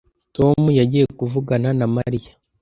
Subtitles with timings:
[0.35, 2.31] Tom yagiye kuvugana na Mariya